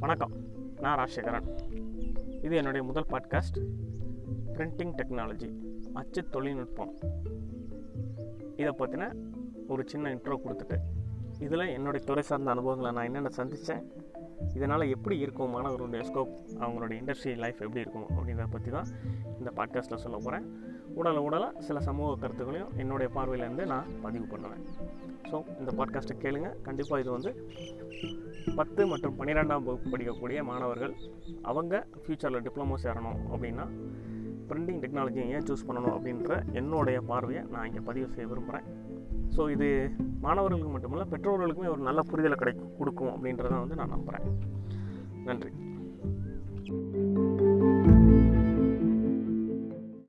[0.00, 0.32] வணக்கம்.
[0.80, 1.58] நான் ராஜசேகரன்.
[2.42, 3.58] இது என்னுடைய முதல் பாட்காஸ்ட்
[4.52, 5.48] பிரிண்டிங் டெக்னாலஜி
[5.92, 6.92] அச்சு தொழில்நுட்பம்.
[8.56, 9.14] இதை பற்றின
[9.68, 10.78] ஒரு சின்ன இன்ட்ரோ கொடுத்துட்டு
[11.38, 13.84] இதில் என்னுடைய துறை சார்ந்த அனுபவங்களை நான் என்னென்ன சந்தித்தேன்
[14.54, 18.86] இதனால் எப்படி இருக்கும் மாணவர்களுடைய ஸ்கோப் அவங்களுடைய இண்டஸ்ட்ரி லைஃப் எப்படி இருக்கும் அப்படிங்கிறத பற்றி தான்
[19.38, 20.46] இந்த பாட்காஸ்ட்டில் சொல்ல போகிறேன்
[20.96, 24.62] உடல உடலாக சில சமூக கருத்துக்களையும் என்னுடைய பார்வையிலேருந்து நான் பதிவு பண்ணுவேன்.
[25.30, 26.62] ஸோ இந்த பாட்காஸ்ட்டை கேளுங்க.
[26.62, 27.30] கண்டிப்பாக இது வந்து
[28.56, 30.94] பத்து மற்றும் பன்னிரெண்டாம் வகுப்பு படிக்கக்கூடிய மாணவர்கள்
[31.42, 33.66] அவங்க ஃப்யூச்சரில் டிப்ளமோ சேரணும் அப்படின்னா
[34.48, 38.66] பிரிண்டிங் டெக்னாலஜியை ஏன் சூஸ் பண்ணணும் அப்படின்ற என்னுடைய பார்வையை நான் இங்கே பதிவு செய்ய விரும்புகிறேன்
[39.36, 44.26] ஸோ இது மாணவர்களுக்கு மட்டுமல்ல பெற்றோர்களுக்குமே ஒரு நல்ல புரிதலை கிடைக்கும் கொடுக்கும் அப்படின்றத வந்து நான் நம்புகிறேன்
[45.24, 45.50] நன்றி.